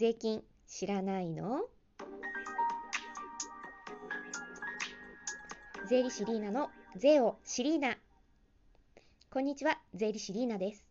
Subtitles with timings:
[0.00, 1.60] 税金知らないの？
[5.90, 7.98] 税理士リーナの税をシリーナ
[9.28, 10.86] こんにちは税理士リーナです。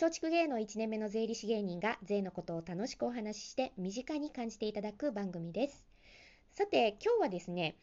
[0.00, 5.84] 松竹芸能1年目の税理士芸人が税のことを楽しくお話しして身近に感じていただく番組です。
[6.52, 7.74] さて今日はですね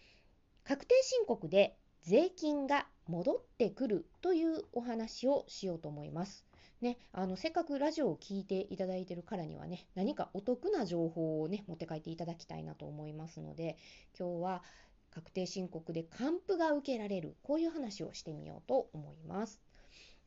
[0.64, 6.46] 確定申告で税金が戻ってくるというお話をしようと思います。
[6.82, 13.78] ね、あのせっかくラジオを聴いていただいているからにはね何かお得な情報をね持って帰っていただきたいなと思いますので
[14.18, 14.64] 今日は
[15.12, 19.62] 確定申告で還付が受けられるこういう話をしてみようと思います。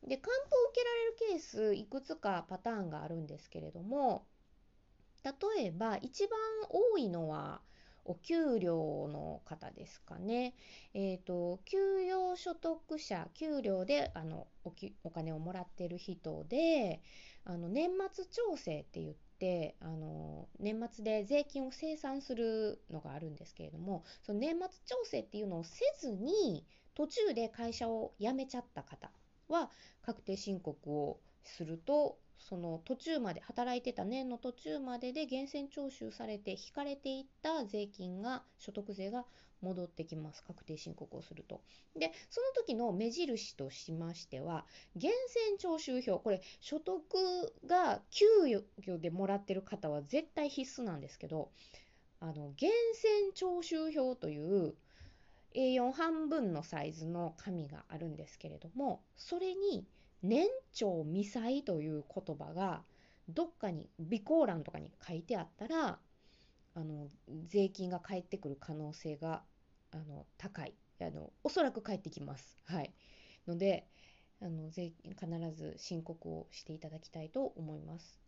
[0.07, 4.25] で還付を受けられるケースいくつかパターンがあるんですけれども
[5.23, 7.61] 例えば一番多いのは
[8.05, 10.53] お給料の方ですかね。
[10.93, 17.01] え、ー、と、給与所得者、給料であのおきお金をもらってる人で、
[17.43, 29.11] あの年末調整って言って、あの年末で税金を清算するのがあるんですけれども、その年末調整っていうのをせずに、途中で会社を辞めちゃった方
[29.49, 29.71] は、
[30.03, 39.25] 確定申告をするとその途中まで働いてた年の途中までで源泉徴収されて引かれていった税金が所得税が
[39.61, 41.61] 戻ってきます確定申告をすると。
[41.95, 45.17] でその時の目印としましては源
[45.49, 47.01] 泉徴収票これ所得
[47.65, 51.49] が給与でもらってる方は絶対必須なんですけど
[52.19, 54.75] あの源泉徴収票という
[55.55, 59.87] A4 半分のサイズの紙があるんですけれどもそれに
[60.27, 62.83] 年長未歳という言葉が
[63.29, 65.99] どっかに備考欄とかに書いてあったら
[66.75, 67.07] あの
[67.47, 69.43] 税金が返ってくる可能性が
[69.91, 72.57] あの高いあのおそらく返ってきます。
[72.65, 72.93] はい、
[73.47, 73.87] ので
[74.41, 78.19] あの税必ず申告をしていただきたいと思います。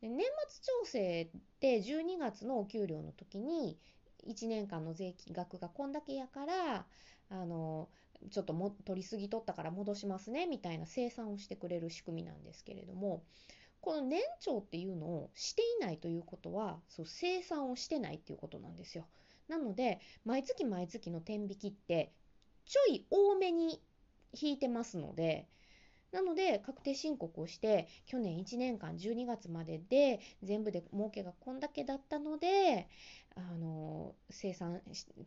[0.00, 3.78] で年末調整って12月のお給料の時に
[4.26, 6.86] 1年間の税金額がこんだけやから
[7.30, 7.88] あの
[8.30, 13.22] ちょっとも取りすぎ取ったから戻しますねみたいな生産をしてくれる仕組みなんですけれども
[13.80, 19.06] この年長っていうのをしていないということはそう生産をしてないっていうことなんですよ。
[19.48, 22.12] なので毎月毎月の天引きって
[22.66, 23.80] ちょい多めに
[24.38, 25.48] 引いてますので
[26.12, 32.88] なので確定申告をして去年1年間12月までで全部で儲けがこんだけだったので
[33.36, 34.80] あの生産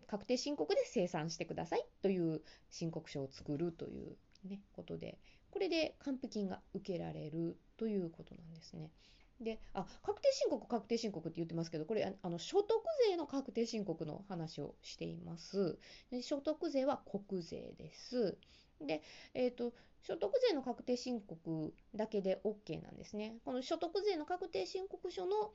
[0.08, 5.18] 確定申告で生産してくださいという申告書を作るという、ね、ことで
[5.52, 8.90] これで還付金が受けられるということなんですね。
[9.40, 15.80] であ確定申告確定申告って言ってますけどこれあの所得税の確定申告の話をしています
[16.22, 18.38] 所得税は国税です
[18.88, 19.02] で、
[19.34, 23.38] えーと、所得税の確定申告だけで OK なんですね。
[23.46, 25.54] この所得税の確定申告書の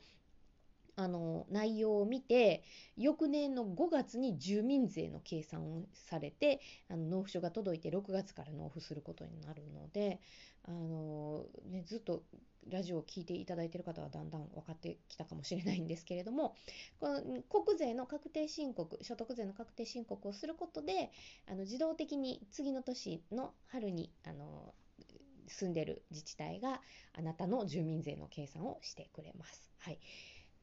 [0.96, 2.64] あの内容を見て
[2.96, 10.20] 翌年の5月に住民税の計算をされてあの納付書が届いて6月から納付することになるので
[10.64, 12.22] あの、ね、ずっと
[12.68, 16.56] ラジオを聴いていただいている方はだんだん分かってきたかもしれないんですけれども
[16.98, 21.10] この国税の確定申告所得税の確定申告をすることで
[21.46, 24.74] あの自動的に次の年の春にあの
[25.46, 26.80] 住んでいる自治体が
[27.12, 29.70] あなたの住民税の計算をしてくれます。
[29.78, 29.98] はい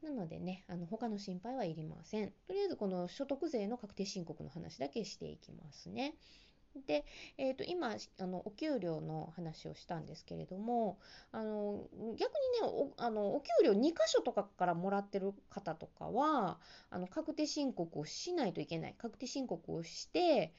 [0.03, 2.31] なのでね、あの他の心配はいりません。
[2.45, 6.15] とりあえずこの所得税の確定申告の話だけしていきますね。
[6.87, 7.05] で、
[7.37, 10.97] えー、と今あのお給料の話をしたんですけれども
[11.31, 12.27] あの逆にね
[12.63, 16.59] おあのお給料2箇所とかからもらってる方とかは
[16.89, 20.51] あの確定申告をしないといけない確定申告をして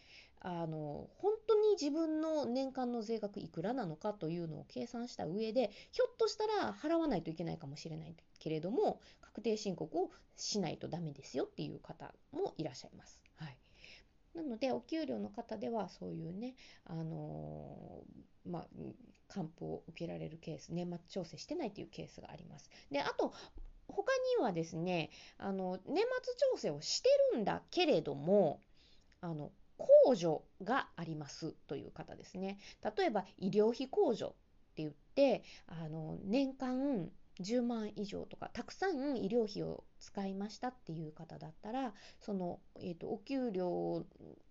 [0.46, 13.18] あの本当に自分の年間の税額いくらなのかというのを計算した上でひょっとしたら払わないといけないかもしれないけれども確定申告をしないとダメですよっていう方もいらっしゃいます。
[13.36, 13.56] はい
[14.34, 16.56] なのでお給料の方ではそういうね、
[16.86, 18.66] あのー、まあ、
[19.28, 22.68] 還付を受けられるケース年末調整してないというケースがあります。
[22.90, 23.32] であと
[23.86, 28.60] 他にはですねあの年末調整をしてるんだけれども
[29.20, 32.58] あの控除がありますという方ですね。
[32.96, 34.30] 例えば医療費控除っ
[34.74, 37.10] て言ってあの年間
[37.40, 44.04] 10万以上とかたくさん医療費を使いましたっていう方だったらその、えーと、お給料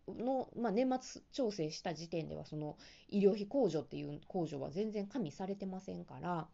[0.07, 2.77] の、まあ、年末調整した時点ではその
[3.07, 6.47] 医療費控除っていう控除は全然加味されてませんから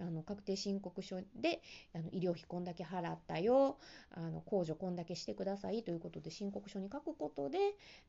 [0.00, 1.60] あの確定申告書で
[1.94, 3.78] あの医療費こんだけ払ったよ
[4.10, 7.58] あの控除こんだけしてくださいということで申告書に書くことで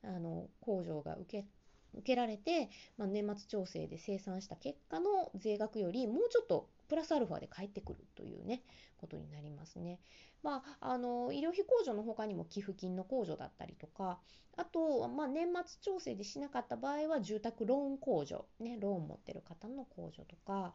[0.04, 1.46] あの控除が受け
[1.94, 8.62] 受けられて、まあ、年末調整で生産した結果の税額よりもうちょっとプラスアルファで返ってくるというね
[8.98, 10.00] ことになりますね。
[10.42, 14.20] まあ、あの医療費控除の他にも寄付金の控除だったりとか
[14.56, 20.74] あと、まあ、年末調整でしなかった場合は住宅ローン控除、ね、ローン持ってる方の控除とか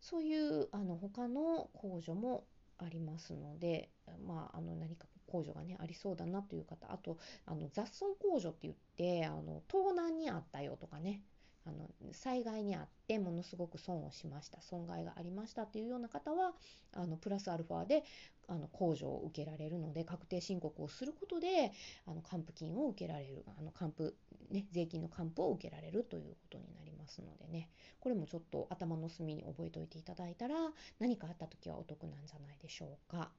[0.00, 2.44] そういうあの他の控除も
[2.78, 3.90] ありますので、
[4.26, 11.22] まあ、あの何か控除がねありそうだなという方あとあの雑損控除って言ってあの盗難にあったよとかね
[11.66, 16.52] あの災害にあってものすごく損をしました損害がありましたっていうような方は
[16.94, 18.04] あのプラスアルファで
[18.48, 21.72] あの控除を受けられるので確定申告をすることで
[22.06, 24.14] あの還付金を受けられるあの還付、
[24.50, 26.87] ね、税金の還付を受けられるということになります。
[27.08, 27.70] ますのでね
[28.00, 30.54] これもちょっと頭の隅に覚えておいていただいたら
[31.00, 33.30] 何かあった時はお得なんじゃないでしょうか。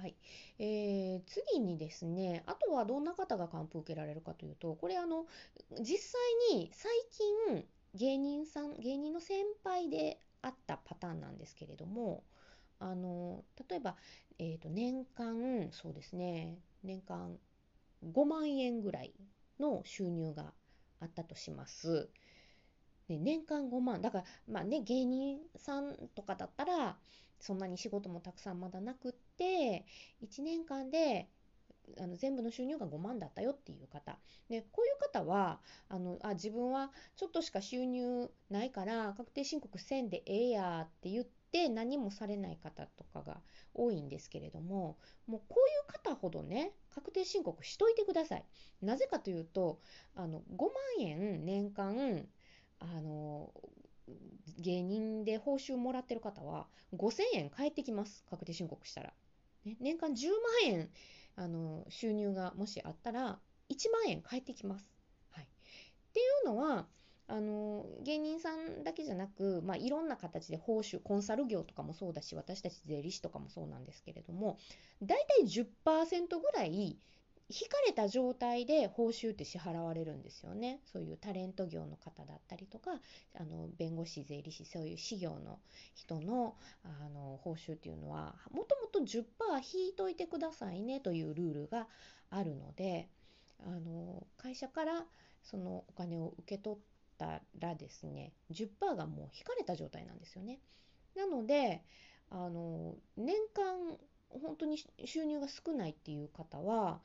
[0.00, 0.14] はい、
[0.58, 5.26] えー、次にですねあとはどんな方が還付受けられるかというとこれあの
[5.80, 7.64] 実際に最近
[7.94, 12.22] 芸人さん芸人の先輩であったパターンなんですけれども
[12.78, 13.96] あの例えば、
[14.38, 17.36] えーと、年間そうですね年間
[18.06, 19.12] 5万円ぐらい
[19.58, 20.52] の収入が
[21.00, 22.08] あったとします。
[23.10, 26.96] で年間5万だからまあね芸人さんとかだったら
[27.40, 29.84] そんなに仕事もたくさんまだなくって
[30.22, 31.28] 1年間で
[31.98, 34.16] あの全部の収入が5万だったよっていう方
[34.48, 35.58] でこういう方は
[35.88, 43.38] あのあ自分はちょっとしか収入ないから確定申告せんでええやって言って何もされない方とかが
[43.74, 48.44] 多いんですけれどももうこういう方ほどね確定申告しといてください。
[48.82, 49.80] なぜかというと
[50.14, 50.70] あの5万
[51.00, 52.28] 円年間
[52.80, 53.50] あの
[54.58, 59.12] 芸人で報酬もらってる方は5000円返ってきます確定申告したら、
[59.64, 60.28] ね、年間10
[60.66, 60.88] 万円
[61.36, 63.38] あの収入がもしあったら
[63.70, 64.86] 1万円返ってきます、
[65.30, 65.46] はい、っ
[66.12, 66.86] ていうのは
[67.28, 74.58] あの芸人さんだけじゃなく、まあ、いろんな形で報酬コンサル業とかもそうだし私たち税理士とかもそうなんですけれども
[75.00, 76.98] 大体10%ぐらい
[77.50, 80.80] 引かれた状態で報酬って支払われるんですよね。
[80.84, 82.92] そういうタレント業の方だったりとか、
[83.34, 85.58] あの弁護士、税理士、そういう事業の
[85.94, 86.54] 人の
[86.84, 89.24] あの報酬っていうのは、もともと10%
[89.78, 91.88] 引いといてくださいねというルールが
[92.30, 93.08] あるので、
[93.66, 95.04] あの会社から
[95.42, 96.78] そのお金を受け取っ
[97.18, 100.60] たらですね、10%がもう引かれた状態なんですよね。
[101.16, 101.82] なので、
[102.30, 103.98] あの年間
[104.40, 107.00] 本当に収入が少ないっていう方は、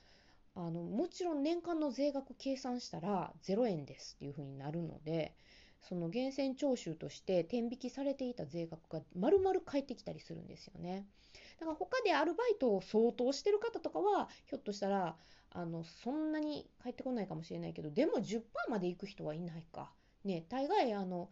[0.55, 5.35] あのもちろん年間の税額計算したら0円ですっていうふうになるので
[5.81, 11.05] その源泉徴収として天引きされていた税額が丸々返ってきたりするんですよね。
[11.59, 15.15] だから他でアルバイトを相当してる方とかはひょっとしたら
[15.51, 19.91] あのそんなに返ってこないかもしれないけどでも10%までいく人はいないか。
[20.23, 21.29] ね、大概あの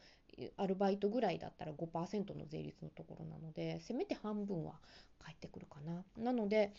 [0.58, 4.80] アルバイトぐらいだったら5%の税率のところなのでせめて半分は
[5.18, 6.04] 返ってくるかな。
[6.18, 6.74] なので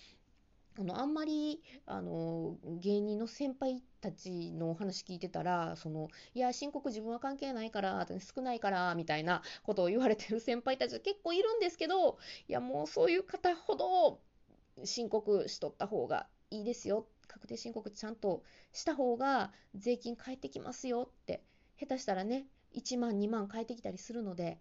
[0.77, 12.19] あのあんまりあの芸人の先輩たちのお話聞いてたらそのいや申告自分は関係ないから少ないからみたいなことを言われてる 先輩たち結構いるんですけど
[12.49, 14.21] いやもうそういう方ほど
[14.83, 17.07] 申告しとった方がいいですよ。
[17.27, 18.43] 確定申告ちゃんと
[18.73, 21.09] した方が税金返ってきますよ。
[21.11, 21.43] って
[21.79, 24.59] 下手したらね1万2万返ってきたりするので。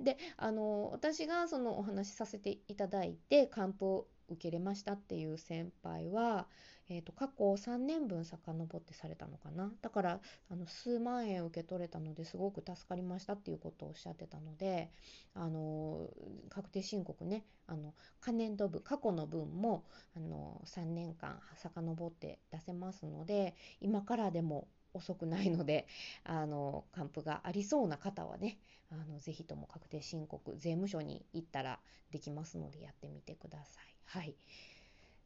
[0.00, 6.46] であの私がそのお話しさせていただいて還付受けれましたっていう先輩は、
[6.88, 9.72] えーと、過去3年分遡ってされたのかな。
[9.82, 14.90] だからあの数万円受け取れたのですごく助かりましたっていうことをおっしゃってたので
[15.34, 16.08] あの
[16.50, 19.84] 確定申告ねあの可年度分過去の分も
[20.16, 25.86] あの3年間遡って出せますので今からでも遅くないので、
[26.22, 28.58] あの、還付がありそうな方はね、
[28.90, 33.84] あの、ぜひとも確定申告、税務署に行ったらできますので、やってみてください。
[34.04, 34.36] はい。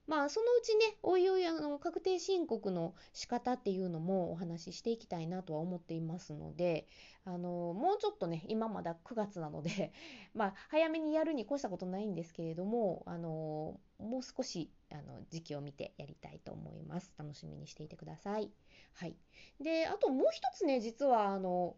[0.08, 6.86] まあ、そのうちね、おいおい、あの、確定申告の仕方っていうのもお話ししていきたいなとは思っていますので、
[7.26, 9.92] あの、もうちょっとね、今まだ9月なので、
[10.32, 17.12] まあ、早めにやるに越したことないんですけれども、あの、もう少し、あの、時期を見てやりたいと思います。
[17.18, 18.50] 楽しみにしていてください。
[18.94, 19.14] はい。
[19.60, 21.76] で、あともう一つね、実は、あの、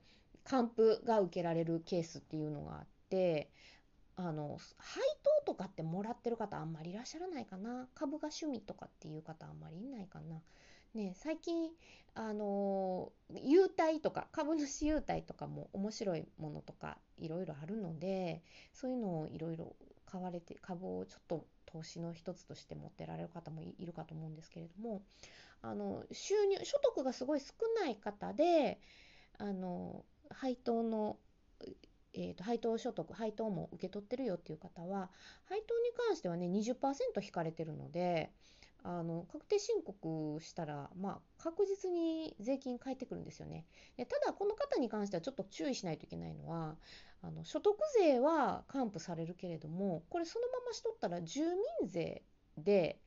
[0.51, 3.53] 還付が受けられるケースっていうのがあって、
[4.17, 5.03] あの配
[5.45, 10.43] 当とかってもらってる方あんまりいらっしゃらないかな株が趣味とかっていう方あんまりいないかな。
[10.93, 11.71] ね、最近
[12.17, 18.43] あの優待とか株主優待とかも面白いものとかいろいろあるので
[18.73, 25.03] そういうのをいろいろ買われて株をちょっと投資の一つとして持ってられる方もいるかと思うんですけれども
[25.63, 28.81] あの収入所得がすごい少ない方で
[29.39, 31.17] あの配当の
[32.13, 35.11] えーと、配当所得配当も受け取ってるよっていう方は
[35.45, 36.75] 配当に関してはね20%
[37.23, 38.33] 引かれてるので
[38.83, 43.67] あの確定申告したら、まあ、確実に税金返ってくるんですよね。
[43.97, 46.77] でただこの方に関してはちょっと注意しないといけないのは
[47.23, 52.23] あの所得税は還付されるけれどもこれそのまましとったら住民税
[52.57, 52.99] で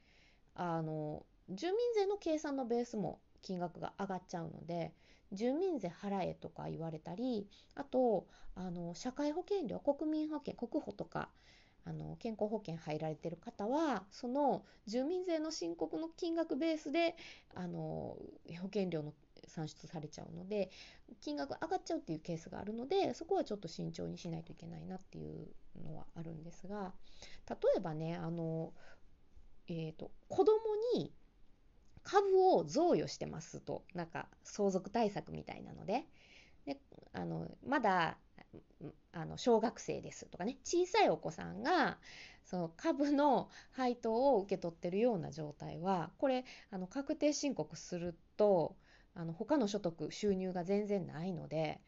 [0.54, 4.94] あの住民税の計算のベースも金額が上がっちゃうので
[5.34, 11.30] 住民税払えとか言われたりあとあの社会保険料国民保険国保とか
[11.86, 17.16] あの健康保険入られてる方はその住民税の申告の金額ベースで
[17.56, 18.16] あの
[18.62, 19.14] 保険料の
[19.48, 20.72] 算出されちゃうので
[21.22, 25.48] 金額上がっちゃうっていうケースがあるのでそこはちょっと慎重にしないといけないなっていう
[25.84, 26.94] のはあるんですが
[27.50, 28.72] 例えばねあの、
[29.68, 30.54] えーと、子供
[30.96, 31.12] に
[32.04, 36.06] 株を贈与してますとなんか相続対策みたいなので
[36.66, 36.80] で
[37.14, 38.18] あのまだ
[39.12, 41.98] あの小学生ですとかね小さいお子さんが
[42.46, 48.76] その株の配当を受け取ってるような状態はこれあの確定申告すると
[49.16, 51.80] あの他の所得収入が全然ないので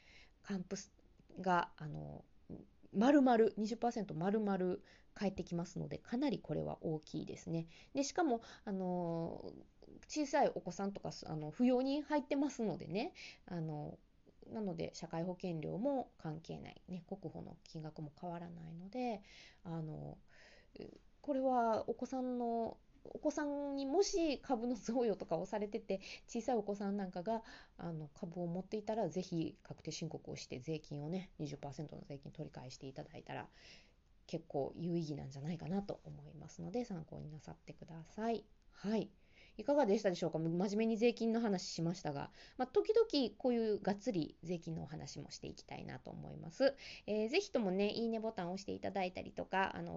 [0.44, 0.82] 還付
[1.42, 2.24] があの
[2.94, 4.78] 丸々20%丸々
[5.16, 7.68] 返ってきますのでかなりこれは大きいですね。
[7.94, 9.44] でしかもあの
[10.08, 13.14] 小さいお子さんとかあの扶養に入ってますのでね。
[13.48, 13.98] あの
[14.54, 19.22] なので社会保険料も関係ない、ね、国保の金額も変わらないので
[19.64, 20.18] あの
[21.22, 27.44] これはお子さんのお子さんにもし株の贈与とかをされてて小さいお子さんなんかが
[27.78, 33.48] あの株を持っていたらぜひ確定申告をして税金をね20%の税金取り返していただいたら
[34.28, 38.44] 結構有意義なんじゃないかなと思いますので参考になさってください。
[38.72, 39.10] はい。
[39.58, 40.40] いかがでしたでしょうか？
[40.40, 46.76] 真面目に税金の話しましたが、まあ、時々こういうがっつり税金のお話もしていきたいなと思います。
[47.08, 49.94] えー、ぜひともね、いいねボタンを押していただいたりとか、あの